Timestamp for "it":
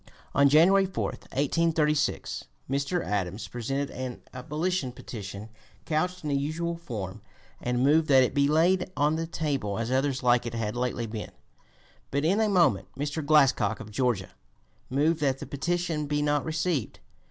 8.23-8.33, 10.47-10.55